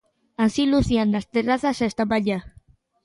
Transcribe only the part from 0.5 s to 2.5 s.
lucían as terrazas esta mañá.